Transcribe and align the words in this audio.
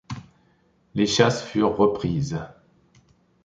Les 0.95 1.05
chasses 1.05 1.43
furent 1.43 1.77
reprises. 1.77 2.41